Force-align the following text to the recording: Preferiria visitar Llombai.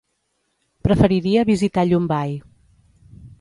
Preferiria 0.87 1.43
visitar 1.51 1.85
Llombai. 1.91 2.33